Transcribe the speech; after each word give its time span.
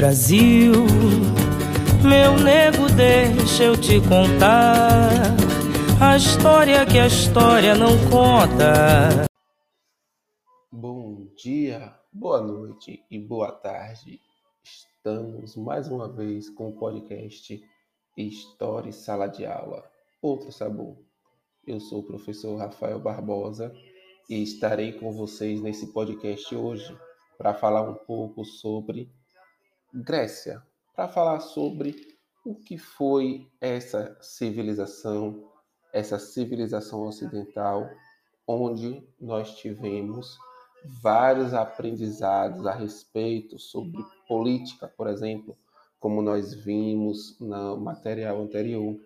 Brasil, 0.00 0.72
meu 2.02 2.42
nego, 2.42 2.86
deixa 2.96 3.64
eu 3.64 3.78
te 3.78 4.00
contar 4.00 5.10
a 6.00 6.16
história 6.16 6.86
que 6.86 6.98
a 6.98 7.06
história 7.06 7.74
não 7.74 7.90
conta. 8.10 9.26
Bom 10.72 11.26
dia, 11.36 11.94
boa 12.10 12.40
noite 12.40 13.04
e 13.10 13.18
boa 13.18 13.52
tarde. 13.52 14.18
Estamos 14.64 15.54
mais 15.54 15.86
uma 15.88 16.08
vez 16.08 16.48
com 16.48 16.70
o 16.70 16.78
podcast 16.78 17.62
História 18.16 18.88
e 18.88 18.94
Sala 18.94 19.26
de 19.26 19.44
Aula. 19.44 19.84
Outro 20.22 20.50
sabor. 20.50 20.96
Eu 21.66 21.78
sou 21.78 22.00
o 22.00 22.06
professor 22.06 22.56
Rafael 22.56 22.98
Barbosa 22.98 23.70
e 24.30 24.42
estarei 24.42 24.92
com 24.92 25.12
vocês 25.12 25.60
nesse 25.60 25.88
podcast 25.88 26.56
hoje 26.56 26.96
para 27.36 27.52
falar 27.52 27.82
um 27.82 27.94
pouco 28.06 28.46
sobre 28.46 29.12
Grécia, 29.92 30.62
para 30.94 31.08
falar 31.08 31.40
sobre 31.40 31.96
o 32.44 32.54
que 32.54 32.78
foi 32.78 33.50
essa 33.60 34.16
civilização, 34.20 35.50
essa 35.92 36.16
civilização 36.16 37.08
ocidental, 37.08 37.90
onde 38.46 39.04
nós 39.20 39.56
tivemos 39.56 40.38
vários 41.02 41.52
aprendizados 41.52 42.64
a 42.68 42.72
respeito 42.72 43.58
sobre 43.58 44.00
política, 44.28 44.86
por 44.86 45.08
exemplo, 45.08 45.58
como 45.98 46.22
nós 46.22 46.54
vimos 46.54 47.36
no 47.40 47.76
material 47.80 48.40
anterior. 48.40 48.96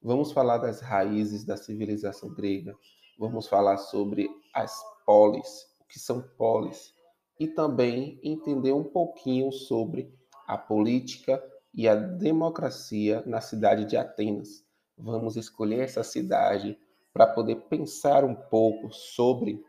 Vamos 0.00 0.30
falar 0.30 0.58
das 0.58 0.80
raízes 0.80 1.42
da 1.42 1.56
civilização 1.56 2.32
grega, 2.32 2.76
vamos 3.18 3.48
falar 3.48 3.76
sobre 3.76 4.30
as 4.54 4.80
polis, 5.04 5.66
o 5.80 5.84
que 5.84 5.98
são 5.98 6.22
polis, 6.38 6.94
e 7.40 7.48
também 7.48 8.20
entender 8.22 8.72
um 8.72 8.84
pouquinho 8.84 9.50
sobre 9.50 10.16
a 10.48 10.56
política 10.56 11.40
e 11.74 11.86
a 11.86 11.94
democracia 11.94 13.22
na 13.26 13.40
cidade 13.40 13.84
de 13.84 13.96
Atenas. 13.96 14.64
Vamos 14.96 15.36
escolher 15.36 15.80
essa 15.80 16.02
cidade 16.02 16.76
para 17.12 17.26
poder 17.26 17.56
pensar 17.68 18.24
um 18.24 18.34
pouco 18.34 18.90
sobre 18.90 19.62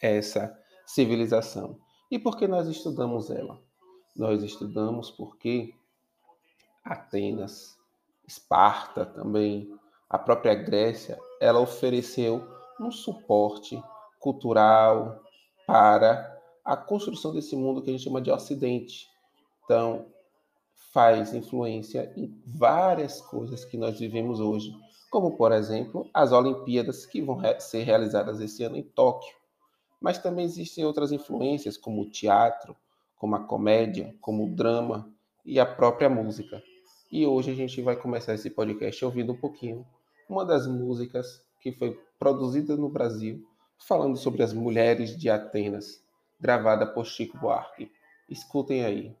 essa 0.00 0.56
civilização. 0.86 1.78
E 2.10 2.18
por 2.18 2.36
que 2.36 2.46
nós 2.46 2.68
estudamos 2.68 3.28
ela? 3.30 3.60
Nós 4.16 4.42
estudamos 4.42 5.10
porque 5.10 5.74
Atenas, 6.84 7.76
Esparta 8.26 9.04
também, 9.04 9.68
a 10.08 10.18
própria 10.18 10.54
Grécia, 10.54 11.18
ela 11.40 11.60
ofereceu 11.60 12.46
um 12.80 12.90
suporte 12.90 13.82
cultural 14.20 15.22
para 15.66 16.38
a 16.64 16.76
construção 16.76 17.32
desse 17.32 17.56
mundo 17.56 17.82
que 17.82 17.90
a 17.90 17.92
gente 17.92 18.04
chama 18.04 18.20
de 18.20 18.30
Ocidente. 18.30 19.08
Então, 19.68 20.06
faz 20.94 21.34
influência 21.34 22.10
em 22.16 22.34
várias 22.46 23.20
coisas 23.20 23.66
que 23.66 23.76
nós 23.76 23.98
vivemos 24.00 24.40
hoje, 24.40 24.74
como, 25.10 25.36
por 25.36 25.52
exemplo, 25.52 26.08
as 26.14 26.32
Olimpíadas 26.32 27.04
que 27.04 27.20
vão 27.20 27.38
ser 27.58 27.82
realizadas 27.82 28.40
esse 28.40 28.64
ano 28.64 28.78
em 28.78 28.82
Tóquio. 28.82 29.36
Mas 30.00 30.16
também 30.16 30.46
existem 30.46 30.86
outras 30.86 31.12
influências, 31.12 31.76
como 31.76 32.00
o 32.00 32.10
teatro, 32.10 32.74
como 33.18 33.36
a 33.36 33.44
comédia, 33.44 34.16
como 34.22 34.46
o 34.46 34.54
drama 34.54 35.12
e 35.44 35.60
a 35.60 35.66
própria 35.66 36.08
música. 36.08 36.62
E 37.12 37.26
hoje 37.26 37.50
a 37.50 37.54
gente 37.54 37.82
vai 37.82 37.94
começar 37.94 38.32
esse 38.32 38.48
podcast 38.48 39.04
ouvindo 39.04 39.34
um 39.34 39.38
pouquinho 39.38 39.86
uma 40.30 40.46
das 40.46 40.66
músicas 40.66 41.44
que 41.60 41.72
foi 41.72 42.00
produzida 42.18 42.74
no 42.74 42.88
Brasil, 42.88 43.46
falando 43.86 44.16
sobre 44.16 44.42
as 44.42 44.54
mulheres 44.54 45.14
de 45.14 45.28
Atenas, 45.28 46.02
gravada 46.40 46.86
por 46.86 47.04
Chico 47.04 47.36
Buarque. 47.36 47.92
Escutem 48.30 48.82
aí. 48.82 49.14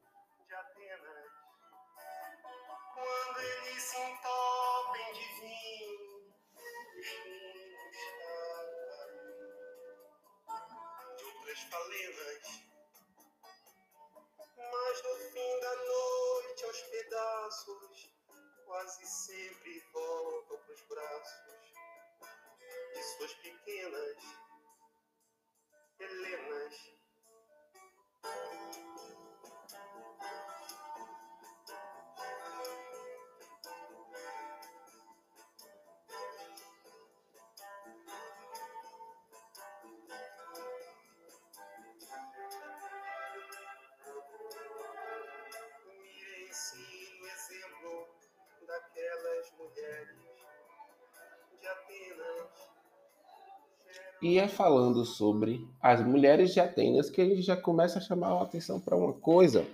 E 54.20 54.36
é 54.36 54.48
falando 54.48 55.04
sobre 55.04 55.64
as 55.80 56.04
mulheres 56.04 56.52
de 56.52 56.58
Atenas 56.58 57.08
que 57.08 57.24
gente 57.24 57.42
já 57.42 57.56
começa 57.56 57.98
a 57.98 58.02
chamar 58.02 58.32
a 58.32 58.42
atenção 58.42 58.80
para 58.80 58.96
uma 58.96 59.12
coisa. 59.12 59.64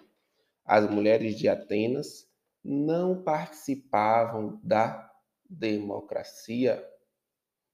As 0.67 0.89
mulheres 0.89 1.37
de 1.37 1.49
Atenas 1.49 2.29
não 2.63 3.23
participavam 3.23 4.61
da 4.63 5.11
democracia. 5.49 6.87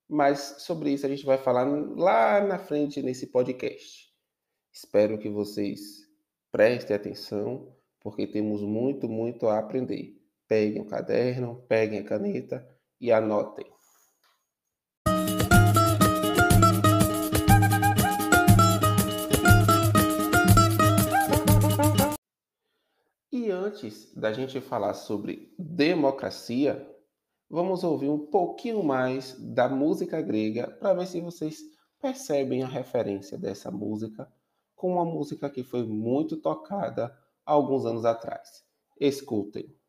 Mas 0.08 0.56
sobre 0.58 0.92
isso 0.92 1.06
a 1.06 1.08
gente 1.08 1.24
vai 1.24 1.38
falar 1.38 1.64
lá 1.64 2.40
na 2.40 2.58
frente 2.58 3.02
nesse 3.02 3.26
podcast. 3.26 4.08
Espero 4.72 5.18
que 5.18 5.28
vocês 5.28 6.08
prestem 6.52 6.94
atenção, 6.94 7.74
porque 7.98 8.28
temos 8.28 8.62
muito, 8.62 9.08
muito 9.08 9.48
a 9.48 9.58
aprender. 9.58 10.19
Peguem 10.50 10.82
o 10.82 10.84
caderno, 10.84 11.64
peguem 11.68 12.00
a 12.00 12.04
caneta 12.04 12.68
e 13.00 13.12
anotem. 13.12 13.72
E 23.30 23.48
antes 23.48 24.12
da 24.12 24.32
gente 24.32 24.60
falar 24.60 24.94
sobre 24.94 25.54
democracia, 25.56 26.84
vamos 27.48 27.84
ouvir 27.84 28.08
um 28.08 28.26
pouquinho 28.26 28.82
mais 28.82 29.38
da 29.38 29.68
música 29.68 30.20
grega 30.20 30.68
para 30.68 30.94
ver 30.94 31.06
se 31.06 31.20
vocês 31.20 31.58
percebem 32.00 32.64
a 32.64 32.66
referência 32.66 33.38
dessa 33.38 33.70
música 33.70 34.28
com 34.74 34.94
uma 34.94 35.04
música 35.04 35.48
que 35.48 35.62
foi 35.62 35.86
muito 35.86 36.36
tocada 36.38 37.16
alguns 37.46 37.86
anos 37.86 38.04
atrás. 38.04 38.64
Escutem. 38.98 39.79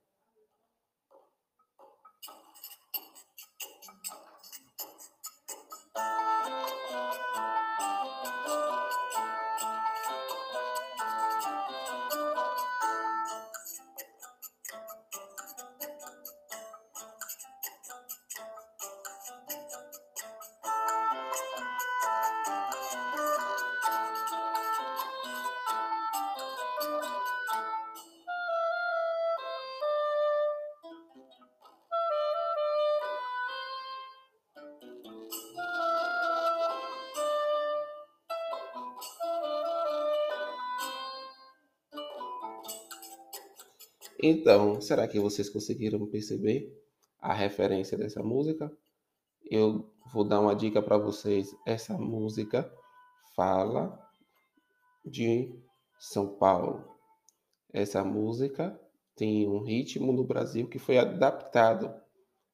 Então, 44.24 44.80
será 44.80 45.08
que 45.08 45.20
vocês 45.20 45.50
conseguiram 45.50 46.06
perceber 46.06 46.72
a 47.20 47.34
referência 47.34 47.98
dessa 47.98 48.22
música? 48.22 48.72
Eu 49.50 49.92
vou 50.14 50.24
dar 50.24 50.40
uma 50.40 50.56
dica 50.56 50.80
para 50.80 50.96
vocês. 50.96 51.56
Essa 51.66 51.98
música 51.98 52.72
fala 53.36 54.00
de 55.04 55.52
São 56.00 56.28
Paulo. 56.36 56.88
Essa 57.74 58.04
música 58.04 58.80
tem 59.16 59.48
um 59.48 59.64
ritmo 59.64 60.14
no 60.14 60.24
Brasil 60.24 60.68
que 60.68 60.78
foi 60.78 61.00
adaptado 61.00 61.92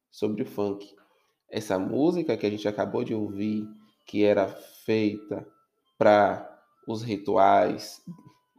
sobre 0.09 0.43
o 0.43 0.45
funk. 0.45 0.95
Essa 1.49 1.77
música 1.77 2.37
que 2.37 2.45
a 2.45 2.49
gente 2.49 2.67
acabou 2.67 3.03
de 3.03 3.13
ouvir, 3.13 3.67
que 4.05 4.23
era 4.23 4.47
feita 4.47 5.45
para 5.97 6.63
os 6.87 7.03
rituais 7.03 8.01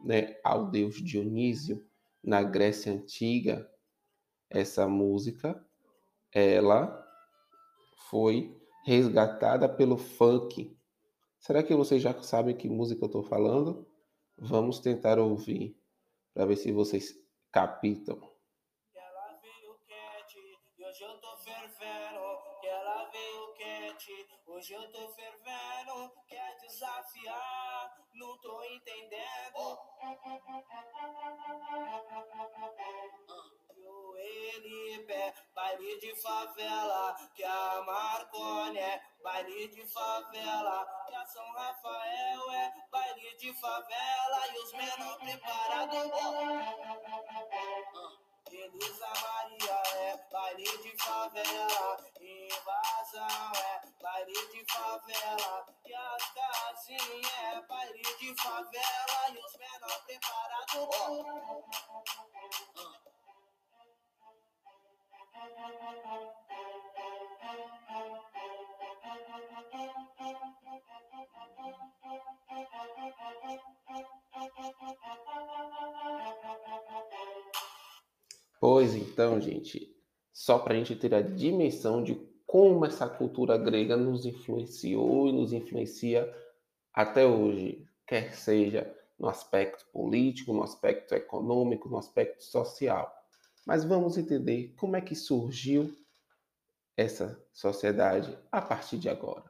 né, 0.03 0.35
ao 0.43 0.69
deus 0.69 1.01
Dionísio, 1.01 1.83
na 2.23 2.43
Grécia 2.43 2.91
Antiga, 2.91 3.69
essa 4.49 4.87
música, 4.87 5.63
ela 6.31 7.05
foi 8.09 8.55
resgatada 8.85 9.69
pelo 9.69 9.97
funk. 9.97 10.77
Será 11.39 11.63
que 11.63 11.75
vocês 11.75 12.01
já 12.01 12.19
sabem 12.21 12.55
que 12.55 12.67
música 12.67 13.03
eu 13.03 13.07
estou 13.07 13.23
falando? 13.23 13.87
Vamos 14.37 14.79
tentar 14.79 15.19
ouvir 15.19 15.77
para 16.33 16.45
ver 16.45 16.55
se 16.55 16.71
vocês 16.71 17.13
capitam. 17.51 18.19
Ela 18.95 19.39
veio 19.41 19.77
quente, 19.85 20.39
e 20.77 20.85
hoje 20.85 21.03
eu 21.03 21.17
tô 21.19 21.37
fervendo. 21.37 22.38
Veio 23.11 23.53
quente, 23.53 24.27
hoje 24.45 24.73
eu 24.73 24.91
tô 24.91 25.09
fervendo. 25.09 26.11
Quer 26.27 26.57
desafiar, 26.57 27.97
não 28.13 28.37
tô 28.37 28.63
entendendo. 28.63 29.79
Joelho 33.75 35.05
pé, 35.07 35.33
baile 35.55 35.99
de 35.99 36.15
favela. 36.21 37.15
Que 37.33 37.43
a 37.43 37.83
Marconi 37.85 38.77
é 38.77 39.01
baile 39.23 39.67
de 39.69 39.85
favela. 39.87 40.85
Que 41.07 41.15
a 41.15 41.25
São 41.25 41.51
Rafael 41.51 42.51
é 42.51 42.73
baile 42.91 43.35
de 43.37 43.53
favela. 43.59 44.47
E 44.53 44.59
os 44.59 44.73
menores 44.73 45.15
preparados. 45.15 46.09
Elisa 48.51 49.07
Maria 49.21 49.81
é 49.95 50.17
baile 50.31 50.63
de 50.63 50.97
favela, 50.97 51.97
invasão 52.19 53.51
é 53.55 53.81
baile 54.01 54.33
de 54.51 54.65
favela, 54.71 55.65
e 55.85 55.93
as 55.93 56.31
casinhas 56.33 57.31
é 57.43 57.61
baile 57.67 58.01
de 58.01 58.35
favela, 58.41 59.29
e 59.29 59.37
os 59.37 59.55
menores 59.57 59.97
preparados. 60.05 60.89
Pois 78.59 78.95
então, 78.95 79.39
gente, 79.39 79.95
só 80.33 80.59
para 80.59 80.73
a 80.73 80.77
gente 80.77 80.95
ter 80.95 81.13
a 81.13 81.21
dimensão 81.21 82.03
de 82.03 82.15
como 82.45 82.85
essa 82.85 83.07
cultura 83.07 83.57
grega 83.57 83.95
nos 83.95 84.25
influenciou 84.25 85.29
e 85.29 85.31
nos 85.31 85.53
influencia 85.53 86.27
até 86.93 87.25
hoje, 87.25 87.87
quer 88.07 88.33
seja 88.33 88.93
no 89.17 89.29
aspecto 89.29 89.85
político, 89.91 90.53
no 90.53 90.63
aspecto 90.63 91.13
econômico, 91.13 91.87
no 91.87 91.97
aspecto 91.97 92.43
social. 92.43 93.13
Mas 93.65 93.83
vamos 93.83 94.17
entender 94.17 94.73
como 94.77 94.95
é 94.95 95.01
que 95.01 95.15
surgiu 95.15 95.95
essa 96.97 97.41
sociedade 97.53 98.37
a 98.51 98.61
partir 98.61 98.97
de 98.97 99.09
agora. 99.09 99.49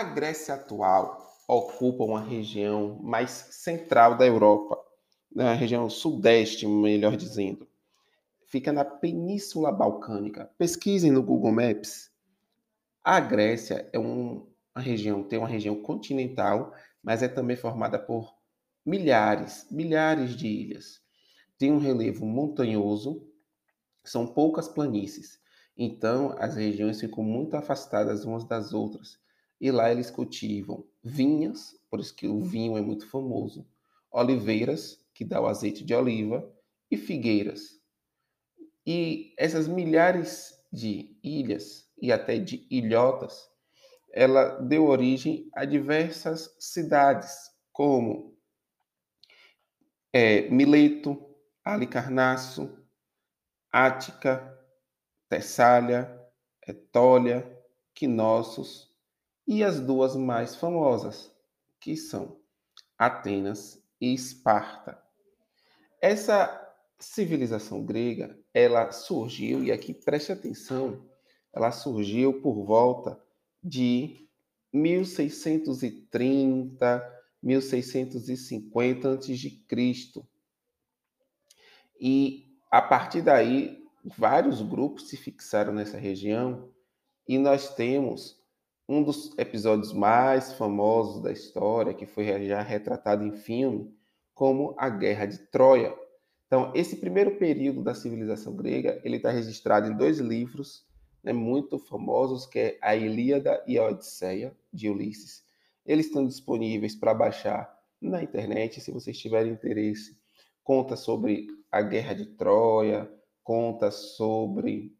A 0.00 0.02
Grécia 0.02 0.54
atual 0.54 1.36
ocupa 1.46 2.04
uma 2.04 2.22
região 2.22 2.98
mais 3.02 3.30
central 3.30 4.16
da 4.16 4.26
Europa, 4.26 4.82
na 5.30 5.52
região 5.52 5.90
sudeste, 5.90 6.66
melhor 6.66 7.18
dizendo. 7.18 7.68
Fica 8.46 8.72
na 8.72 8.82
Península 8.82 9.70
Balcânica. 9.70 10.50
Pesquisem 10.56 11.12
no 11.12 11.22
Google 11.22 11.52
Maps. 11.52 12.10
A 13.04 13.20
Grécia 13.20 13.90
é 13.92 13.98
um, 13.98 14.48
uma 14.74 14.82
região, 14.82 15.22
tem 15.22 15.38
uma 15.38 15.46
região 15.46 15.76
continental, 15.82 16.72
mas 17.02 17.22
é 17.22 17.28
também 17.28 17.56
formada 17.56 17.98
por 17.98 18.34
milhares, 18.86 19.66
milhares 19.70 20.34
de 20.34 20.46
ilhas. 20.46 21.02
Tem 21.58 21.70
um 21.70 21.78
relevo 21.78 22.24
montanhoso, 22.24 23.28
são 24.02 24.26
poucas 24.26 24.66
planícies. 24.66 25.38
Então, 25.76 26.34
as 26.38 26.56
regiões 26.56 26.98
ficam 26.98 27.22
muito 27.22 27.54
afastadas 27.54 28.24
umas 28.24 28.44
das 28.44 28.72
outras. 28.72 29.20
E 29.60 29.70
lá 29.70 29.90
eles 29.90 30.10
cultivam 30.10 30.86
vinhas, 31.02 31.76
por 31.90 32.00
isso 32.00 32.14
que 32.14 32.26
o 32.26 32.40
vinho 32.40 32.78
é 32.78 32.80
muito 32.80 33.06
famoso, 33.08 33.66
oliveiras, 34.10 34.98
que 35.12 35.24
dá 35.24 35.40
o 35.40 35.46
azeite 35.46 35.84
de 35.84 35.94
oliva, 35.94 36.50
e 36.90 36.96
figueiras. 36.96 37.80
E 38.86 39.34
essas 39.36 39.68
milhares 39.68 40.54
de 40.72 41.16
ilhas 41.22 41.88
e 42.00 42.10
até 42.10 42.38
de 42.38 42.66
ilhotas, 42.70 43.50
ela 44.12 44.58
deu 44.60 44.86
origem 44.86 45.48
a 45.52 45.64
diversas 45.64 46.54
cidades, 46.58 47.50
como 47.72 48.36
é, 50.12 50.48
Mileto, 50.48 51.22
Alicarnasso, 51.64 52.76
Ática, 53.70 54.58
Tessália, 55.28 56.18
Etólia, 56.66 57.46
Quinóssos 57.94 58.89
e 59.50 59.62
as 59.64 59.80
duas 59.80 60.14
mais 60.14 60.54
famosas, 60.54 61.34
que 61.80 61.96
são 61.96 62.38
Atenas 62.96 63.82
e 64.00 64.14
Esparta. 64.14 64.96
Essa 66.00 66.72
civilização 67.00 67.84
grega, 67.84 68.38
ela 68.54 68.92
surgiu, 68.92 69.64
e 69.64 69.72
aqui 69.72 69.92
preste 69.92 70.30
atenção, 70.30 71.04
ela 71.52 71.72
surgiu 71.72 72.40
por 72.40 72.64
volta 72.64 73.20
de 73.60 74.24
1630, 74.72 77.20
1650 77.42 79.14
a.C. 79.14 80.22
E 82.00 82.56
a 82.70 82.80
partir 82.80 83.20
daí, 83.20 83.84
vários 84.16 84.62
grupos 84.62 85.08
se 85.08 85.16
fixaram 85.16 85.72
nessa 85.72 85.98
região 85.98 86.70
e 87.26 87.36
nós 87.36 87.74
temos 87.74 88.39
um 88.90 89.04
dos 89.04 89.38
episódios 89.38 89.92
mais 89.92 90.52
famosos 90.54 91.22
da 91.22 91.30
história, 91.30 91.94
que 91.94 92.06
foi 92.06 92.24
já 92.48 92.60
retratado 92.60 93.24
em 93.24 93.30
filme, 93.30 93.94
como 94.34 94.74
a 94.76 94.88
Guerra 94.88 95.26
de 95.26 95.38
Troia. 95.38 95.94
Então, 96.44 96.72
esse 96.74 96.96
primeiro 96.96 97.36
período 97.36 97.84
da 97.84 97.94
civilização 97.94 98.56
grega, 98.56 99.00
ele 99.04 99.18
está 99.18 99.30
registrado 99.30 99.86
em 99.86 99.96
dois 99.96 100.18
livros 100.18 100.84
né, 101.22 101.32
muito 101.32 101.78
famosos, 101.78 102.46
que 102.46 102.58
é 102.58 102.78
a 102.82 102.96
Ilíada 102.96 103.62
e 103.64 103.78
a 103.78 103.86
Odisseia, 103.86 104.52
de 104.72 104.90
Ulisses. 104.90 105.44
Eles 105.86 106.06
estão 106.06 106.26
disponíveis 106.26 106.96
para 106.96 107.14
baixar 107.14 107.72
na 108.00 108.20
internet, 108.20 108.80
se 108.80 108.90
vocês 108.90 109.16
tiverem 109.16 109.52
interesse. 109.52 110.18
Conta 110.64 110.96
sobre 110.96 111.46
a 111.70 111.80
Guerra 111.80 112.14
de 112.14 112.26
Troia, 112.26 113.08
conta 113.44 113.92
sobre 113.92 114.92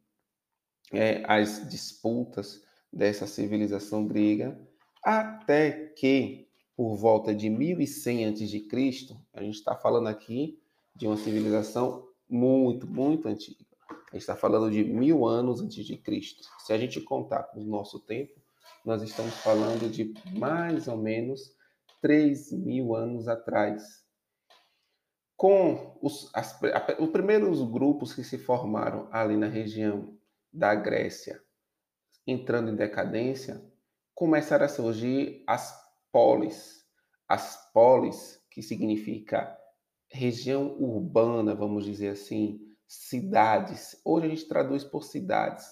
é, 0.93 1.25
as 1.27 1.69
disputas 1.69 2.70
dessa 2.93 3.27
civilização 3.27 4.07
grega, 4.07 4.59
até 5.03 5.71
que, 5.97 6.49
por 6.77 6.97
volta 6.97 7.35
de 7.35 7.49
1100 7.49 8.27
a.C., 8.27 9.17
a 9.33 9.43
gente 9.43 9.55
está 9.55 9.77
falando 9.77 10.09
aqui 10.09 10.61
de 10.95 11.07
uma 11.07 11.17
civilização 11.17 12.09
muito, 12.29 12.87
muito 12.87 13.29
antiga. 13.29 13.65
A 13.91 14.15
gente 14.15 14.23
está 14.23 14.37
falando 14.37 14.71
de 14.71 14.85
mil 14.85 15.27
anos 15.27 15.61
antes 15.61 15.85
de 15.85 15.97
Cristo. 15.97 16.43
Se 16.59 16.73
a 16.73 16.79
gente 16.79 17.01
contar 17.01 17.45
com 17.45 17.61
o 17.61 17.67
nosso 17.67 18.01
tempo, 18.01 18.41
nós 18.85 19.03
estamos 19.03 19.35
falando 19.35 19.91
de 19.91 20.13
mais 20.37 20.89
ou 20.89 20.97
menos 20.97 21.55
3 22.01 22.53
mil 22.53 22.95
anos 22.95 23.29
atrás. 23.29 24.05
Com 25.37 25.99
os, 26.03 26.31
as, 26.35 26.59
os 26.99 27.11
primeiros 27.11 27.63
grupos 27.63 28.13
que 28.13 28.25
se 28.25 28.37
formaram 28.37 29.09
ali 29.11 29.37
na 29.37 29.49
região 29.49 30.19
da 30.53 30.75
Grécia 30.75 31.41
entrando 32.27 32.71
em 32.71 32.77
decadência, 32.77 33.63
começaram 34.15 34.67
a 34.67 34.69
surgir 34.69 35.43
as 35.47 35.75
polis. 36.13 36.85
As 37.29 37.71
polis, 37.73 38.41
que 38.51 38.63
significa 38.63 39.57
região 40.09 40.77
urbana, 40.79 41.55
vamos 41.55 41.85
dizer 41.85 42.09
assim, 42.09 42.61
cidades. 42.87 44.01
Hoje 44.05 44.27
a 44.27 44.29
gente 44.31 44.49
traduz 44.49 44.83
por 44.83 45.05
cidades. 45.05 45.67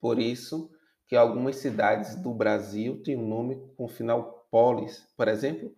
Por 0.00 0.18
isso 0.18 0.70
que 1.06 1.14
algumas 1.14 1.56
cidades 1.56 2.16
do 2.16 2.32
Brasil 2.32 3.02
têm 3.02 3.16
um 3.16 3.28
nome 3.28 3.56
com 3.76 3.84
o 3.84 3.88
final 3.88 4.46
polis. 4.50 5.06
Por 5.16 5.28
exemplo, 5.28 5.74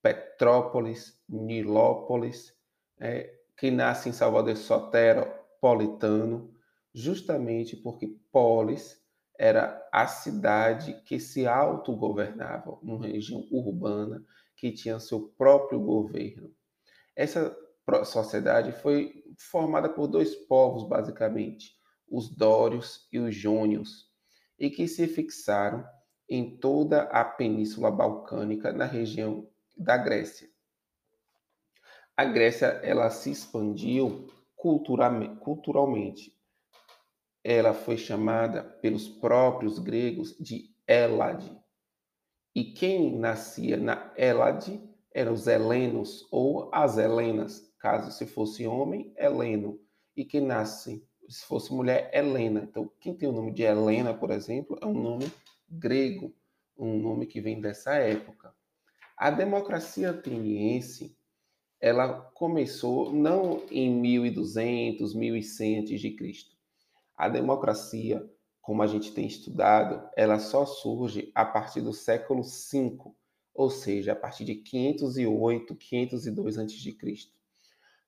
Petrópolis, 0.00 1.20
Nilópolis, 1.28 2.54
é, 2.98 3.34
que 3.56 3.70
nasce 3.70 4.08
em 4.08 4.12
Salvador 4.12 4.56
Soteropolitano, 4.56 6.54
justamente 6.94 7.76
porque 7.76 8.16
polis 8.32 9.00
era 9.38 9.88
a 9.92 10.06
cidade 10.06 11.00
que 11.04 11.20
se 11.20 11.46
autogovernava, 11.46 12.72
uma 12.82 13.06
região 13.06 13.46
urbana 13.50 14.24
que 14.56 14.72
tinha 14.72 14.98
seu 14.98 15.28
próprio 15.38 15.80
governo. 15.80 16.52
Essa 17.14 17.56
sociedade 18.04 18.72
foi 18.72 19.24
formada 19.38 19.88
por 19.88 20.08
dois 20.08 20.34
povos, 20.34 20.88
basicamente, 20.88 21.78
os 22.10 22.28
dórios 22.28 23.06
e 23.12 23.18
os 23.18 23.34
jônios, 23.34 24.10
e 24.58 24.68
que 24.68 24.88
se 24.88 25.06
fixaram 25.06 25.86
em 26.28 26.58
toda 26.58 27.02
a 27.04 27.24
Península 27.24 27.90
Balcânica, 27.90 28.72
na 28.72 28.84
região 28.84 29.48
da 29.76 29.96
Grécia. 29.96 30.48
A 32.16 32.24
Grécia 32.24 32.66
ela 32.82 33.08
se 33.10 33.30
expandiu 33.30 34.26
culturalmente. 34.56 36.36
Ela 37.42 37.72
foi 37.72 37.96
chamada 37.96 38.62
pelos 38.62 39.08
próprios 39.08 39.78
gregos 39.78 40.36
de 40.38 40.70
Elade. 40.86 41.56
E 42.54 42.64
quem 42.64 43.16
nascia 43.16 43.76
na 43.76 44.12
Elade 44.16 44.82
eram 45.12 45.32
os 45.32 45.46
helenos 45.46 46.26
ou 46.30 46.70
as 46.72 46.98
helenas, 46.98 47.72
caso 47.78 48.10
se 48.12 48.26
fosse 48.26 48.66
homem, 48.66 49.12
heleno. 49.16 49.80
E 50.16 50.24
quem 50.24 50.40
nasce, 50.40 51.06
se 51.28 51.44
fosse 51.44 51.72
mulher, 51.72 52.10
Helena. 52.12 52.66
Então, 52.68 52.90
quem 52.98 53.14
tem 53.14 53.28
o 53.28 53.32
nome 53.32 53.52
de 53.52 53.62
Helena, 53.62 54.12
por 54.12 54.30
exemplo, 54.30 54.78
é 54.80 54.86
um 54.86 54.94
nome 54.94 55.30
grego, 55.68 56.34
um 56.76 56.98
nome 56.98 57.26
que 57.26 57.40
vem 57.40 57.60
dessa 57.60 57.94
época. 57.94 58.52
A 59.16 59.30
democracia 59.30 60.10
ateniense, 60.10 61.16
ela 61.80 62.20
começou 62.34 63.12
não 63.12 63.62
em 63.70 63.92
1200, 63.94 65.14
1100 65.14 65.78
a.C. 65.80 66.57
A 67.18 67.28
democracia, 67.28 68.24
como 68.62 68.80
a 68.80 68.86
gente 68.86 69.12
tem 69.12 69.26
estudado, 69.26 70.08
ela 70.16 70.38
só 70.38 70.64
surge 70.64 71.32
a 71.34 71.44
partir 71.44 71.80
do 71.80 71.92
século 71.92 72.44
V, 72.44 73.12
ou 73.52 73.68
seja, 73.70 74.12
a 74.12 74.16
partir 74.16 74.44
de 74.44 74.54
508, 74.54 75.74
502 75.74 76.58
a.C. 76.58 76.96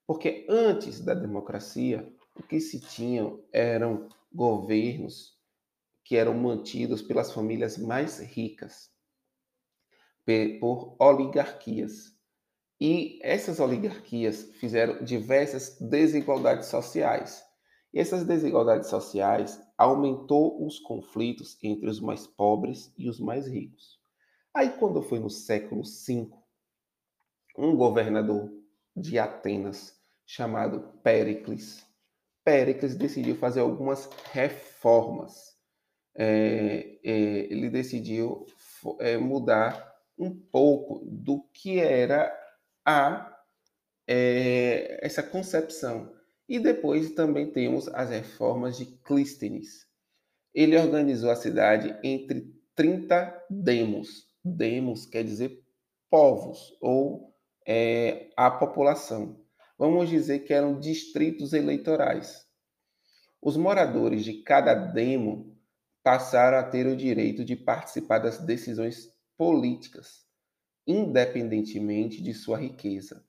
Porque 0.07 0.47
antes 0.49 1.01
da 1.01 1.13
democracia, 1.13 2.09
o 2.37 2.43
que 2.45 2.61
se 2.61 2.79
tinham 2.79 3.43
eram 3.53 4.09
governos 4.33 5.37
que 6.05 6.15
eram 6.17 6.35
mantidos 6.35 7.03
pelas 7.03 7.33
famílias 7.33 7.77
mais 7.77 8.21
ricas, 8.21 8.93
por 10.61 10.95
oligarquias. 11.01 12.17
E 12.81 13.19
essas 13.25 13.59
oligarquias 13.59 14.45
fizeram 14.61 15.03
diversas 15.03 15.77
desigualdades 15.81 16.69
sociais. 16.69 17.50
E 17.93 17.99
essas 17.99 18.25
desigualdades 18.25 18.89
sociais 18.89 19.61
aumentou 19.77 20.65
os 20.65 20.79
conflitos 20.79 21.59
entre 21.63 21.89
os 21.89 22.01
mais 22.01 22.27
pobres 22.27 22.93
e 22.97 23.09
os 23.09 23.19
mais 23.19 23.47
ricos. 23.47 23.99
Aí 24.55 24.71
quando 24.79 25.03
foi 25.03 25.19
no 25.19 25.31
século 25.31 25.83
V, 25.83 26.31
um 27.57 27.77
governador 27.77 28.51
de 28.97 29.19
Atenas 29.19 29.99
chamado 30.27 30.99
Péricles, 31.03 31.87
Péricles 32.45 32.97
decidiu 32.97 33.37
fazer 33.37 33.61
algumas 33.61 34.09
reformas 34.33 35.51
é, 36.15 36.99
é, 37.05 37.13
ele 37.53 37.71
decidiu 37.71 38.45
é, 38.99 39.17
mudar 39.17 39.95
um 40.19 40.31
pouco 40.31 41.05
do 41.07 41.43
que 41.53 41.79
era 41.79 42.31
a 42.85 43.39
é, 44.07 44.99
essa 45.05 45.23
concepção. 45.23 46.13
E 46.51 46.59
depois 46.59 47.13
também 47.13 47.53
temos 47.53 47.87
as 47.87 48.11
reformas 48.11 48.77
de 48.77 48.85
Clístenes. 48.85 49.87
Ele 50.53 50.77
organizou 50.77 51.31
a 51.31 51.37
cidade 51.37 51.97
entre 52.03 52.53
30 52.75 53.47
demos. 53.49 54.27
Demos 54.45 55.07
quer 55.07 55.23
dizer 55.23 55.65
povos 56.11 56.77
ou 56.81 57.33
é, 57.65 58.33
a 58.37 58.51
população. 58.51 59.41
Vamos 59.79 60.09
dizer 60.09 60.41
que 60.41 60.53
eram 60.53 60.81
distritos 60.81 61.53
eleitorais. 61.53 62.45
Os 63.41 63.57
moradores 63.57 64.25
de 64.25 64.43
cada 64.43 64.75
demo 64.75 65.57
passaram 66.03 66.59
a 66.59 66.65
ter 66.65 66.85
o 66.89 66.97
direito 66.97 67.45
de 67.45 67.55
participar 67.55 68.19
das 68.19 68.39
decisões 68.39 69.09
políticas, 69.39 70.27
independentemente 70.85 72.21
de 72.21 72.35
sua 72.35 72.59
riqueza. 72.59 73.25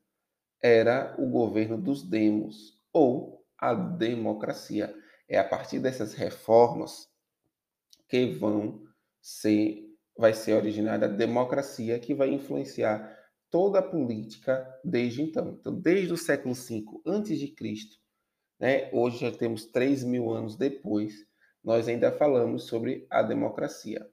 Era 0.60 1.16
o 1.20 1.30
governo 1.30 1.78
dos 1.78 2.02
demos, 2.02 2.81
ou 2.94 3.46
a 3.58 3.74
democracia. 3.74 4.94
É 5.30 5.38
a 5.38 5.44
partir 5.44 5.80
dessas 5.80 6.14
reformas 6.14 7.08
que 8.10 8.26
vão 8.36 8.84
ser, 9.22 9.86
vai 10.18 10.34
ser 10.34 10.54
originada 10.54 11.06
a 11.06 11.10
democracia 11.10 12.00
que 12.00 12.14
vai 12.14 12.30
influenciar 12.30 13.18
toda 13.50 13.80
a 13.80 13.84
política 13.84 14.68
desde 14.84 15.22
então. 15.22 15.58
Então, 15.60 15.74
desde 15.80 16.14
o 16.14 16.18
século 16.18 16.56
V 16.56 16.84
antes 17.06 17.40
de 17.40 17.50
Cristo, 17.50 17.98
né, 18.60 18.90
hoje 18.92 19.20
já 19.20 19.32
temos 19.32 19.66
3 19.66 20.04
mil 20.04 20.32
anos 20.32 20.56
depois, 20.56 21.14
nós 21.64 21.88
ainda 21.88 22.12
falamos 22.12 22.64
sobre 22.64 23.06
a 23.10 23.22
democracia. 23.22 24.08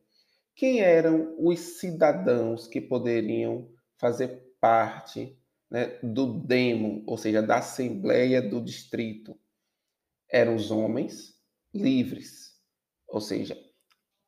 Quem 0.55 0.81
eram 0.81 1.35
os 1.39 1.79
cidadãos 1.79 2.67
que 2.67 2.81
poderiam 2.81 3.71
fazer 3.97 4.43
parte 4.61 5.39
né, 5.71 5.99
do 6.03 6.41
demo, 6.41 7.03
ou 7.07 7.17
seja, 7.17 7.43
da 7.43 7.59
assembleia 7.59 8.41
do 8.41 8.61
distrito? 8.63 9.39
Eram 10.31 10.55
os 10.55 10.71
homens 10.71 11.39
livres, 11.73 12.55
ou 13.07 13.21
seja, 13.21 13.57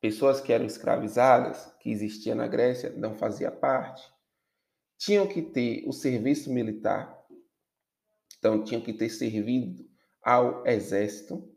pessoas 0.00 0.40
que 0.40 0.52
eram 0.52 0.66
escravizadas, 0.66 1.72
que 1.80 1.90
existia 1.90 2.34
na 2.34 2.46
Grécia, 2.46 2.90
não 2.90 3.14
fazia 3.14 3.50
parte. 3.50 4.02
Tinham 4.98 5.26
que 5.26 5.42
ter 5.42 5.82
o 5.86 5.92
serviço 5.92 6.52
militar, 6.52 7.18
então 8.38 8.64
tinham 8.64 8.82
que 8.82 8.92
ter 8.92 9.08
servido 9.10 9.88
ao 10.22 10.66
exército 10.66 11.54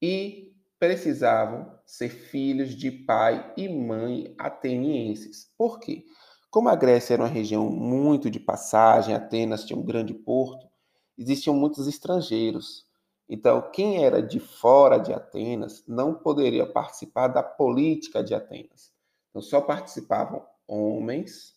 e 0.00 0.52
precisavam 0.78 1.78
ser 1.86 2.08
filhos 2.08 2.74
de 2.74 2.90
pai 2.90 3.54
e 3.56 3.68
mãe 3.68 4.34
atenienses. 4.38 5.52
Por 5.56 5.78
quê? 5.78 6.04
Como 6.52 6.68
a 6.68 6.76
Grécia 6.76 7.14
era 7.14 7.22
uma 7.22 7.30
região 7.30 7.70
muito 7.70 8.30
de 8.30 8.38
passagem, 8.38 9.14
Atenas 9.14 9.64
tinha 9.64 9.78
um 9.78 9.82
grande 9.82 10.12
porto, 10.12 10.68
existiam 11.16 11.56
muitos 11.56 11.88
estrangeiros. 11.88 12.86
Então, 13.26 13.70
quem 13.72 14.04
era 14.04 14.22
de 14.22 14.38
fora 14.38 14.98
de 14.98 15.14
Atenas 15.14 15.82
não 15.88 16.12
poderia 16.12 16.66
participar 16.66 17.28
da 17.28 17.42
política 17.42 18.22
de 18.22 18.34
Atenas. 18.34 18.92
Então, 19.30 19.40
só 19.40 19.62
participavam 19.62 20.46
homens 20.68 21.54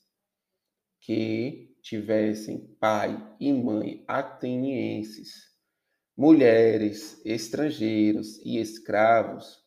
que 1.01 1.75
tivessem 1.81 2.59
pai 2.79 3.21
e 3.37 3.51
mãe 3.51 4.01
atenienses 4.07 5.53
mulheres, 6.15 7.21
estrangeiros 7.25 8.37
e 8.45 8.61
escravos 8.61 9.61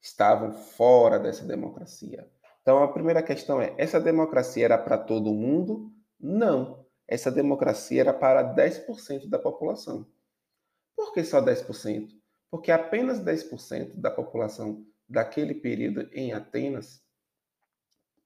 estavam 0.00 0.54
fora 0.54 1.18
dessa 1.18 1.44
democracia. 1.44 2.26
Então 2.62 2.82
a 2.82 2.92
primeira 2.92 3.22
questão 3.22 3.60
é: 3.60 3.74
essa 3.78 4.00
democracia 4.00 4.64
era 4.64 4.78
para 4.78 4.98
todo 4.98 5.34
mundo? 5.34 5.92
Não. 6.18 6.86
Essa 7.06 7.30
democracia 7.30 8.00
era 8.02 8.14
para 8.14 8.54
10% 8.54 9.28
da 9.28 9.38
população. 9.38 10.06
Por 10.94 11.12
que 11.12 11.24
só 11.24 11.42
10%? 11.42 12.08
Porque 12.50 12.70
apenas 12.70 13.20
10% 13.20 13.94
da 13.94 14.10
população 14.10 14.86
daquele 15.08 15.54
período 15.54 16.08
em 16.12 16.32
Atenas 16.32 17.02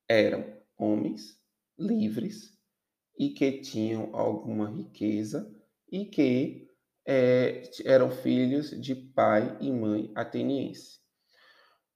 eram 0.09 0.45
homens 0.77 1.41
livres 1.79 2.59
e 3.19 3.31
que 3.31 3.61
tinham 3.61 4.15
alguma 4.15 4.69
riqueza 4.69 5.51
e 5.91 6.05
que 6.05 6.69
é, 7.07 7.63
eram 7.85 8.11
filhos 8.11 8.71
de 8.71 8.95
pai 8.95 9.57
e 9.61 9.71
mãe 9.71 10.13
ateniense. 10.15 11.04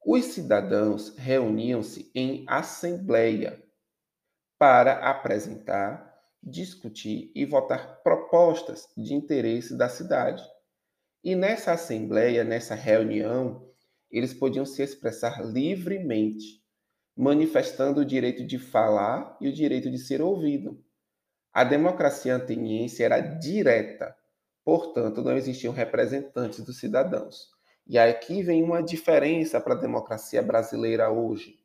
Os 0.05 0.25
cidadãos 0.27 1.15
reuniam-se 1.17 2.11
em 2.15 2.45
assembleia 2.49 3.63
para 4.59 5.11
apresentar, 5.11 6.15
discutir 6.43 7.31
e 7.35 7.45
votar 7.45 8.03
propostas 8.03 8.89
de 8.97 9.15
interesse 9.15 9.77
da 9.77 9.89
cidade. 9.89 10.43
E 11.23 11.35
nessa 11.35 11.73
assembleia, 11.73 12.45
nessa 12.45 12.75
reunião, 12.75 13.69
eles 14.11 14.33
podiam 14.33 14.65
se 14.65 14.83
expressar 14.83 15.45
livremente, 15.45 16.63
manifestando 17.17 18.01
o 18.01 18.05
direito 18.05 18.47
de 18.47 18.59
falar 18.59 19.37
e 19.41 19.49
o 19.49 19.53
direito 19.53 19.91
de 19.91 19.99
ser 19.99 20.23
ouvido. 20.23 20.83
A 21.53 21.65
democracia 21.65 22.37
ateniense 22.37 23.03
era 23.03 23.21
direta, 23.21 24.17
Portanto, 24.69 25.23
não 25.23 25.35
existiam 25.35 25.73
representantes 25.73 26.61
dos 26.61 26.79
cidadãos. 26.79 27.49
E 27.89 27.99
aqui 27.99 28.43
vem 28.43 28.63
uma 28.63 28.83
diferença 28.83 29.59
para 29.59 29.73
a 29.73 29.79
democracia 29.79 30.43
brasileira 30.43 31.11
hoje, 31.11 31.59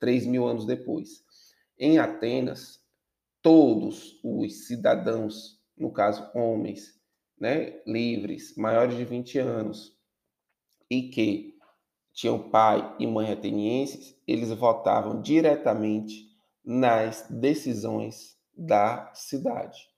três 0.00 0.26
mil 0.26 0.44
anos 0.44 0.66
depois. 0.66 1.24
Em 1.78 1.98
Atenas, 1.98 2.80
todos 3.40 4.18
os 4.24 4.66
cidadãos, 4.66 5.62
no 5.78 5.92
caso 5.92 6.28
homens, 6.34 7.00
né, 7.38 7.80
livres, 7.86 8.56
maiores 8.56 8.96
de 8.96 9.04
20 9.04 9.38
anos, 9.38 9.96
e 10.90 11.10
que 11.10 11.56
tinham 12.12 12.50
pai 12.50 12.96
e 12.98 13.06
mãe 13.06 13.30
atenienses, 13.30 14.20
eles 14.26 14.50
votavam 14.50 15.22
diretamente 15.22 16.28
nas 16.64 17.26
decisões 17.30 18.36
da 18.52 19.12
cidade. 19.14 19.88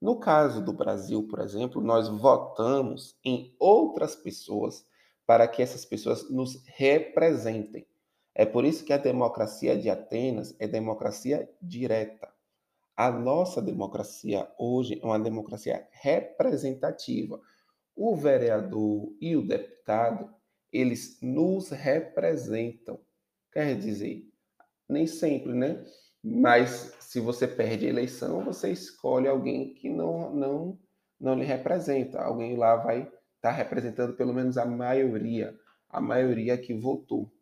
No 0.00 0.20
caso 0.20 0.64
do 0.64 0.72
Brasil, 0.72 1.26
por 1.26 1.40
exemplo, 1.40 1.82
nós 1.82 2.08
votamos 2.08 3.18
em 3.24 3.52
outras 3.58 4.14
pessoas 4.14 4.86
para 5.28 5.46
que 5.46 5.60
essas 5.60 5.84
pessoas 5.84 6.30
nos 6.30 6.64
representem. 6.64 7.86
É 8.34 8.46
por 8.46 8.64
isso 8.64 8.82
que 8.82 8.94
a 8.94 8.96
democracia 8.96 9.76
de 9.76 9.90
Atenas 9.90 10.56
é 10.58 10.66
democracia 10.66 11.46
direta. 11.60 12.32
A 12.96 13.10
nossa 13.10 13.60
democracia 13.60 14.50
hoje 14.58 14.98
é 15.02 15.04
uma 15.04 15.20
democracia 15.20 15.86
representativa. 15.90 17.38
O 17.94 18.16
vereador 18.16 19.12
e 19.20 19.36
o 19.36 19.46
deputado, 19.46 20.34
eles 20.72 21.18
nos 21.20 21.68
representam. 21.68 22.98
Quer 23.52 23.76
dizer, 23.76 24.26
nem 24.88 25.06
sempre, 25.06 25.52
né? 25.52 25.84
Mas 26.24 26.96
se 27.00 27.20
você 27.20 27.46
perde 27.46 27.84
a 27.84 27.90
eleição, 27.90 28.46
você 28.46 28.72
escolhe 28.72 29.28
alguém 29.28 29.74
que 29.74 29.90
não 29.90 30.34
não 30.34 30.78
não 31.20 31.34
lhe 31.34 31.44
representa. 31.44 32.18
Alguém 32.18 32.56
lá 32.56 32.76
vai 32.76 33.12
estar 33.38 33.50
tá 33.50 33.56
representando 33.56 34.14
pelo 34.14 34.34
menos 34.34 34.58
a 34.58 34.66
maioria, 34.66 35.58
a 35.88 36.00
maioria 36.00 36.58
que 36.58 36.74
votou. 36.74 37.32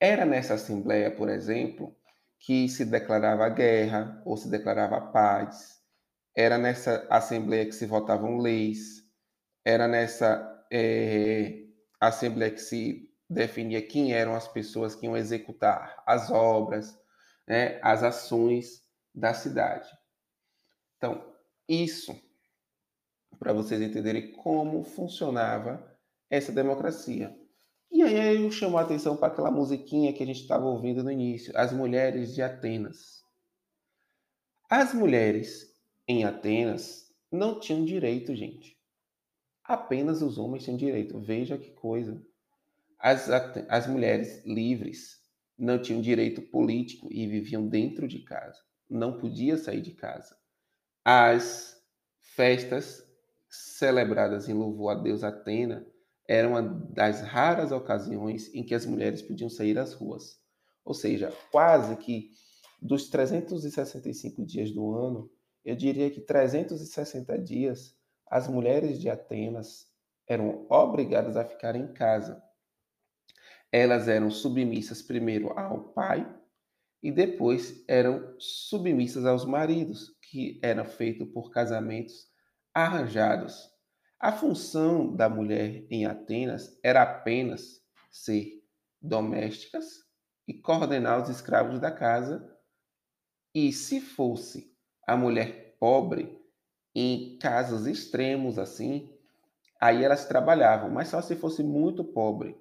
Era 0.00 0.24
nessa 0.26 0.54
assembleia, 0.54 1.10
por 1.10 1.28
exemplo, 1.28 1.96
que 2.38 2.68
se 2.68 2.84
declarava 2.84 3.48
guerra 3.48 4.20
ou 4.24 4.36
se 4.36 4.50
declarava 4.50 5.00
paz. 5.00 5.80
Era 6.34 6.58
nessa 6.58 7.06
assembleia 7.08 7.64
que 7.64 7.72
se 7.72 7.86
votavam 7.86 8.38
leis. 8.38 9.02
Era 9.64 9.88
nessa 9.88 10.66
é, 10.70 11.64
assembleia 12.00 12.50
que 12.50 12.60
se 12.60 13.10
definia 13.28 13.82
quem 13.82 14.12
eram 14.12 14.34
as 14.34 14.46
pessoas 14.46 14.94
que 14.94 15.06
iam 15.06 15.16
executar 15.16 16.02
as 16.06 16.30
obras, 16.30 16.96
né, 17.46 17.80
as 17.82 18.02
ações 18.02 18.82
da 19.14 19.32
cidade. 19.32 19.88
Então, 20.96 21.34
isso 21.68 22.14
para 23.38 23.52
vocês 23.52 23.80
entenderem 23.80 24.32
como 24.32 24.82
funcionava 24.82 25.96
essa 26.30 26.52
democracia. 26.52 27.36
E 27.90 28.02
aí 28.02 28.42
eu 28.42 28.50
chamo 28.50 28.76
a 28.76 28.82
atenção 28.82 29.16
para 29.16 29.28
aquela 29.28 29.50
musiquinha 29.50 30.12
que 30.12 30.22
a 30.22 30.26
gente 30.26 30.40
estava 30.40 30.66
ouvindo 30.66 31.02
no 31.02 31.10
início, 31.10 31.52
As 31.56 31.72
Mulheres 31.72 32.34
de 32.34 32.42
Atenas. 32.42 33.22
As 34.68 34.92
mulheres 34.92 35.74
em 36.08 36.24
Atenas 36.24 37.14
não 37.30 37.60
tinham 37.60 37.84
direito, 37.84 38.34
gente. 38.34 38.76
Apenas 39.62 40.22
os 40.22 40.38
homens 40.38 40.64
tinham 40.64 40.76
direito. 40.76 41.20
Veja 41.20 41.56
que 41.56 41.70
coisa. 41.70 42.20
As, 42.98 43.28
as 43.30 43.86
mulheres 43.86 44.44
livres 44.44 45.20
não 45.56 45.80
tinham 45.80 46.00
direito 46.00 46.42
político 46.42 47.08
e 47.12 47.26
viviam 47.26 47.66
dentro 47.66 48.06
de 48.08 48.20
casa. 48.20 48.60
Não 48.88 49.18
podia 49.18 49.56
sair 49.56 49.80
de 49.80 49.92
casa. 49.92 50.36
As 51.04 51.80
festas 52.20 53.05
celebradas 53.78 54.48
em 54.48 54.54
louvor 54.54 54.92
a 54.92 54.94
Deus 54.94 55.22
Atena 55.22 55.86
eram 56.28 56.50
uma 56.50 56.62
das 56.62 57.20
raras 57.20 57.70
ocasiões 57.72 58.52
em 58.54 58.64
que 58.64 58.74
as 58.74 58.84
mulheres 58.84 59.22
podiam 59.22 59.48
sair 59.48 59.78
às 59.78 59.92
ruas. 59.92 60.40
Ou 60.84 60.94
seja, 60.94 61.32
quase 61.50 61.96
que 61.96 62.30
dos 62.80 63.08
365 63.08 64.44
dias 64.44 64.70
do 64.72 64.94
ano, 64.94 65.30
eu 65.64 65.76
diria 65.76 66.10
que 66.10 66.20
360 66.20 67.38
dias 67.38 67.96
as 68.28 68.48
mulheres 68.48 69.00
de 69.00 69.08
Atenas 69.08 69.86
eram 70.28 70.66
obrigadas 70.68 71.36
a 71.36 71.44
ficar 71.44 71.76
em 71.76 71.92
casa 71.92 72.42
elas 73.72 74.08
eram 74.08 74.30
submissas 74.30 75.02
primeiro 75.02 75.50
ao 75.58 75.92
pai 75.92 76.26
e 77.02 77.12
depois 77.12 77.84
eram 77.86 78.34
submissas 78.38 79.26
aos 79.26 79.44
maridos, 79.44 80.16
que 80.22 80.58
eram 80.62 80.84
feitos 80.84 81.28
por 81.28 81.50
casamentos 81.50 82.26
arranjados. 82.84 83.70
A 84.18 84.32
função 84.32 85.14
da 85.14 85.28
mulher 85.28 85.86
em 85.90 86.06
Atenas 86.06 86.78
era 86.82 87.02
apenas 87.02 87.82
ser 88.10 88.62
domésticas 89.00 90.04
e 90.46 90.54
coordenar 90.54 91.22
os 91.22 91.28
escravos 91.28 91.80
da 91.80 91.90
casa. 91.90 92.46
E 93.54 93.72
se 93.72 94.00
fosse 94.00 94.72
a 95.06 95.16
mulher 95.16 95.76
pobre, 95.78 96.40
em 96.94 97.38
casos 97.38 97.86
extremos 97.86 98.58
assim, 98.58 99.12
aí 99.80 100.04
elas 100.04 100.26
trabalhavam, 100.26 100.90
mas 100.90 101.08
só 101.08 101.20
se 101.20 101.36
fosse 101.36 101.62
muito 101.62 102.02
pobre 102.04 102.56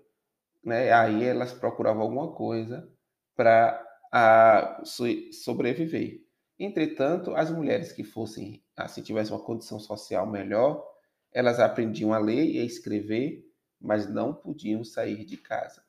né? 0.65 0.91
Aí 0.91 1.23
elas 1.23 1.53
procuravam 1.53 2.01
alguma 2.01 2.33
coisa 2.33 2.91
para 3.35 4.81
sobreviver. 4.83 6.21
Entretanto, 6.57 7.35
as 7.35 7.51
mulheres 7.51 7.91
que 7.91 8.03
fossem, 8.03 8.64
assim, 8.75 9.01
tivessem 9.01 9.33
uma 9.33 9.43
condição 9.43 9.79
social 9.79 10.29
melhor, 10.29 10.85
elas 11.31 11.59
aprendiam 11.59 12.13
a 12.13 12.17
ler 12.17 12.45
e 12.45 12.59
a 12.59 12.63
escrever, 12.63 13.45
mas 13.79 14.09
não 14.09 14.33
podiam 14.33 14.83
sair 14.83 15.25
de 15.25 15.37
casa. 15.37 15.83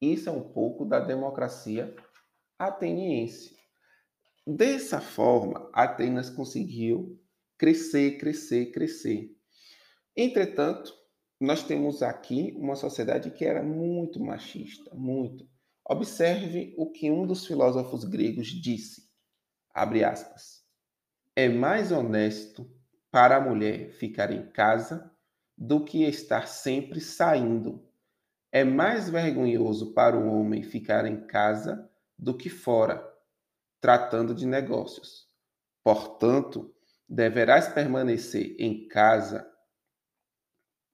Isso 0.00 0.28
é 0.28 0.32
um 0.32 0.52
pouco 0.52 0.84
da 0.84 0.98
democracia 0.98 1.94
ateniense. 2.58 3.56
Dessa 4.46 5.00
forma, 5.00 5.70
Atenas 5.72 6.30
conseguiu 6.30 7.20
crescer, 7.58 8.16
crescer, 8.16 8.72
crescer. 8.72 9.36
Entretanto, 10.16 10.92
nós 11.38 11.62
temos 11.62 12.02
aqui 12.02 12.54
uma 12.56 12.74
sociedade 12.76 13.30
que 13.30 13.44
era 13.44 13.62
muito 13.62 14.18
machista, 14.18 14.94
muito. 14.94 15.48
Observe 15.88 16.74
o 16.76 16.90
que 16.90 17.10
um 17.10 17.26
dos 17.26 17.46
filósofos 17.46 18.04
gregos 18.04 18.48
disse, 18.48 19.10
abre 19.74 20.04
aspas, 20.04 20.59
é 21.34 21.48
mais 21.48 21.92
honesto 21.92 22.70
para 23.10 23.36
a 23.36 23.40
mulher 23.40 23.90
ficar 23.90 24.30
em 24.30 24.50
casa 24.50 25.10
do 25.56 25.84
que 25.84 26.04
estar 26.04 26.46
sempre 26.46 27.00
saindo. 27.00 27.86
É 28.52 28.64
mais 28.64 29.08
vergonhoso 29.08 29.92
para 29.92 30.16
o 30.16 30.26
homem 30.26 30.62
ficar 30.62 31.04
em 31.04 31.26
casa 31.26 31.88
do 32.18 32.36
que 32.36 32.48
fora, 32.48 33.06
tratando 33.80 34.34
de 34.34 34.46
negócios. 34.46 35.28
Portanto, 35.82 36.74
deverás 37.08 37.68
permanecer 37.68 38.56
em 38.58 38.86
casa 38.88 39.50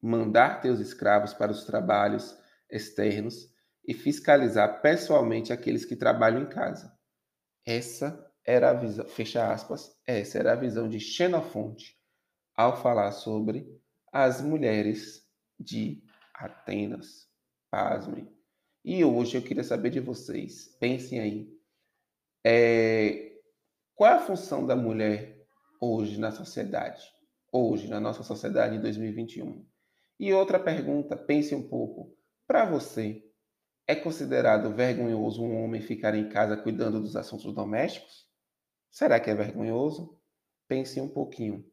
mandar 0.01 0.61
teus 0.61 0.79
escravos 0.81 1.35
para 1.35 1.51
os 1.51 1.65
trabalhos 1.65 2.37
externos 2.71 3.53
e 3.87 3.95
fiscalizar 3.95 4.81
pessoalmente 4.81 5.53
aqueles 5.53 5.85
que 5.85 5.97
trabalham 5.97 6.43
em 6.43 6.49
casa. 6.49 6.97
Essa 7.65 8.26
era 8.47 8.71
a 8.71 8.75
visão, 8.75 9.07
fecha 9.09 9.53
aspas, 9.53 10.01
essa 10.07 10.39
era 10.39 10.53
a 10.53 10.57
visão 10.57 10.89
de 10.89 11.01
Xenofonte 11.01 11.99
ao 12.55 12.81
falar 12.81 13.11
sobre 13.11 13.67
as 14.13 14.41
mulheres 14.41 15.29
de 15.59 16.03
Atenas. 16.33 17.27
Pasmem. 17.69 18.33
E 18.85 19.05
hoje 19.05 19.37
eu 19.37 19.43
queria 19.43 19.65
saber 19.65 19.91
de 19.91 19.99
vocês, 19.99 20.69
pensem 20.79 21.19
aí, 21.19 21.53
é, 22.45 23.33
qual 23.97 24.13
é 24.13 24.15
a 24.15 24.21
função 24.21 24.65
da 24.65 24.77
mulher 24.77 25.45
hoje 25.81 26.21
na 26.21 26.31
sociedade? 26.31 27.03
Hoje, 27.51 27.89
na 27.89 27.99
nossa 27.99 28.23
sociedade 28.23 28.77
em 28.77 28.81
2021. 28.81 29.67
E 30.21 30.33
outra 30.33 30.59
pergunta, 30.61 31.17
pense 31.17 31.55
um 31.55 31.69
pouco. 31.69 32.17
Para 32.47 32.65
você, 32.65 33.25
é 33.89 33.95
considerado 33.95 34.75
vergonhoso 34.75 35.43
um 35.43 35.65
homem 35.65 35.81
ficar 35.81 36.15
em 36.15 36.29
casa 36.29 36.57
cuidando 36.57 37.01
dos 37.01 37.17
assuntos 37.17 37.53
domésticos? 37.53 38.26
Será 38.91 39.21
que 39.21 39.31
é 39.31 39.35
vergonhoso? 39.35 40.19
Pense 40.69 41.01
um 41.01 41.09
pouquinho. 41.09 41.65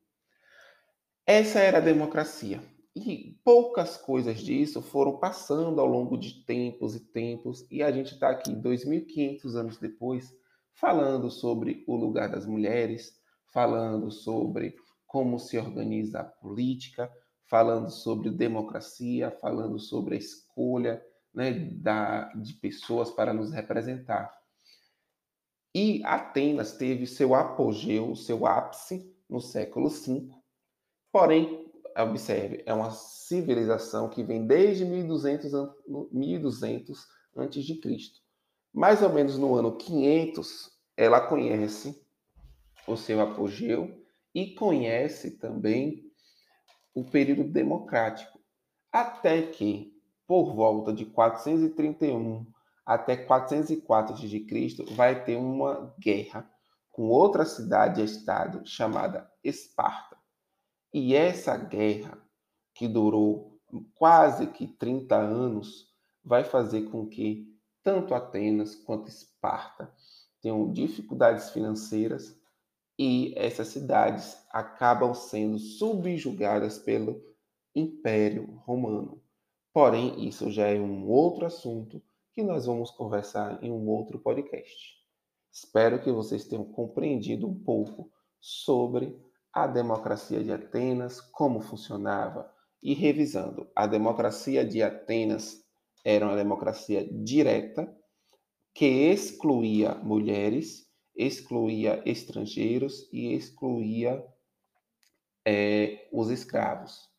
Essa 1.25 1.59
era 1.59 1.77
a 1.77 1.81
democracia. 1.81 2.61
E 2.95 3.39
poucas 3.43 3.97
coisas 3.97 4.39
disso 4.39 4.81
foram 4.81 5.17
passando 5.17 5.81
ao 5.81 5.87
longo 5.87 6.15
de 6.15 6.43
tempos 6.45 6.95
e 6.95 6.99
tempos, 6.99 7.65
e 7.71 7.81
a 7.81 7.91
gente 7.91 8.13
está 8.13 8.29
aqui, 8.29 8.53
2.500 8.53 9.55
anos 9.55 9.77
depois, 9.77 10.31
falando 10.73 11.31
sobre 11.31 11.83
o 11.87 11.95
lugar 11.95 12.29
das 12.29 12.45
mulheres, 12.45 13.19
falando 13.51 14.11
sobre 14.11 14.75
como 15.07 15.39
se 15.39 15.57
organiza 15.57 16.19
a 16.19 16.23
política, 16.23 17.11
falando 17.45 17.89
sobre 17.89 18.29
democracia, 18.29 19.31
falando 19.31 19.79
sobre 19.79 20.15
a 20.15 20.19
escolha 20.19 21.03
né, 21.33 21.51
da, 21.51 22.25
de 22.33 22.53
pessoas 22.55 23.11
para 23.11 23.33
nos 23.33 23.51
representar. 23.51 24.42
E 25.75 26.03
Atenas 26.05 26.73
teve 26.73 27.07
seu 27.07 27.33
apogeu, 27.33 28.15
seu 28.15 28.45
ápice 28.45 29.11
no 29.27 29.41
século 29.41 29.89
V. 29.89 30.29
Porém, 31.11 31.71
observe, 31.97 32.61
é 32.65 32.73
uma 32.73 32.91
civilização 32.91 34.07
que 34.09 34.23
vem 34.23 34.45
desde 34.45 34.85
1200, 34.85 35.51
1200 36.11 37.07
antes 37.35 37.65
de 37.65 37.75
Cristo. 37.75 38.21
Mais 38.71 39.01
ou 39.01 39.09
menos 39.09 39.37
no 39.37 39.55
ano 39.55 39.75
500, 39.75 40.71
ela 40.95 41.21
conhece 41.21 41.99
o 42.87 42.95
seu 42.95 43.21
apogeu 43.21 44.03
e 44.33 44.53
conhece 44.53 45.37
também 45.37 46.11
o 46.93 47.03
período 47.03 47.43
democrático, 47.43 48.39
até 48.91 49.41
que, 49.41 49.91
por 50.27 50.53
volta 50.53 50.93
de 50.93 51.05
431 51.05 52.45
até 52.85 53.15
404 53.15 54.15
a.C., 54.15 54.95
vai 54.95 55.23
ter 55.23 55.35
uma 55.35 55.93
guerra 55.99 56.49
com 56.91 57.09
outra 57.09 57.45
cidade-estado 57.45 58.65
chamada 58.65 59.29
Esparta. 59.43 60.17
E 60.93 61.15
essa 61.15 61.57
guerra, 61.57 62.17
que 62.75 62.87
durou 62.87 63.59
quase 63.95 64.47
que 64.47 64.67
30 64.67 65.15
anos, 65.15 65.91
vai 66.23 66.43
fazer 66.43 66.83
com 66.83 67.07
que 67.07 67.51
tanto 67.81 68.13
Atenas 68.13 68.75
quanto 68.75 69.09
Esparta 69.09 69.93
tenham 70.41 70.71
dificuldades 70.71 71.49
financeiras 71.49 72.37
e 72.97 73.33
essas 73.35 73.69
cidades 73.69 74.37
acabam 74.51 75.13
sendo 75.15 75.57
subjugadas 75.57 76.77
pelo 76.77 77.21
Império 77.75 78.45
Romano. 78.57 79.21
Porém, 79.73 80.27
isso 80.27 80.51
já 80.51 80.67
é 80.67 80.79
um 80.79 81.09
outro 81.09 81.45
assunto 81.45 82.01
que 82.33 82.41
nós 82.41 82.65
vamos 82.65 82.89
conversar 82.89 83.63
em 83.63 83.71
um 83.71 83.87
outro 83.87 84.19
podcast. 84.19 84.97
Espero 85.51 86.01
que 86.01 86.11
vocês 86.11 86.45
tenham 86.45 86.65
compreendido 86.65 87.47
um 87.47 87.53
pouco 87.53 88.11
sobre 88.39 89.15
a 89.53 89.67
democracia 89.67 90.43
de 90.43 90.51
Atenas, 90.51 91.21
como 91.21 91.61
funcionava, 91.61 92.51
e 92.81 92.93
revisando, 92.93 93.69
a 93.75 93.87
democracia 93.87 94.65
de 94.65 94.81
Atenas 94.81 95.63
era 96.03 96.25
uma 96.25 96.35
democracia 96.35 97.07
direta 97.09 97.95
que 98.73 99.11
excluía 99.11 99.95
mulheres, 99.95 100.89
excluía 101.15 102.01
estrangeiros 102.05 103.07
e 103.13 103.33
excluía 103.33 104.25
é, 105.45 106.09
os 106.11 106.29
escravos. 106.29 107.09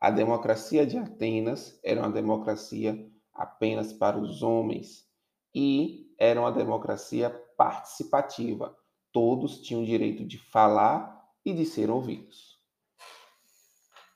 A 0.00 0.10
democracia 0.10 0.86
de 0.86 0.96
Atenas 0.96 1.78
era 1.82 2.00
uma 2.00 2.10
democracia 2.10 3.11
apenas 3.34 3.92
para 3.92 4.18
os 4.18 4.42
homens 4.42 5.06
e 5.54 6.12
era 6.18 6.40
uma 6.40 6.52
democracia 6.52 7.30
participativa. 7.56 8.74
Todos 9.12 9.60
tinham 9.60 9.84
direito 9.84 10.24
de 10.24 10.38
falar 10.38 11.20
e 11.44 11.52
de 11.52 11.66
ser 11.66 11.90
ouvidos. 11.90 12.60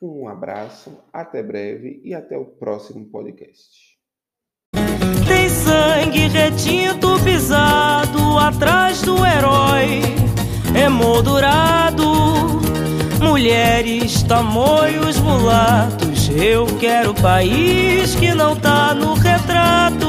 Um 0.01 0.29
abraço, 0.29 1.03
até 1.13 1.43
breve 1.43 2.01
e 2.05 2.15
até 2.15 2.37
o 2.37 2.45
próximo 2.45 3.07
podcast. 3.07 3.97
Tem 5.27 5.49
sangue 5.49 6.29
retinto 6.29 7.19
pisado 7.25 8.39
atrás 8.39 9.03
do 9.03 9.17
herói, 9.25 10.01
emoldurado. 10.79 12.05
Mulheres, 13.23 14.23
tamoios, 14.23 15.19
mulatos. 15.19 16.06
Eu 16.39 16.67
quero 16.79 17.15
país 17.15 18.15
que 18.15 18.35
não 18.35 18.55
tá 18.55 18.93
no 18.93 19.15
retrato. 19.15 20.06